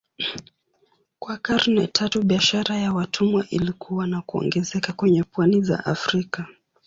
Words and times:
Kwa 1.19 1.37
karne 1.37 1.87
tatu 1.87 2.23
biashara 2.23 2.75
ya 2.77 2.93
watumwa 2.93 3.47
ilikua 3.49 4.07
na 4.07 4.21
kuongezeka 4.21 4.93
kwenye 4.93 5.23
pwani 5.23 5.61
za 5.61 5.85
Afrika. 5.85 6.47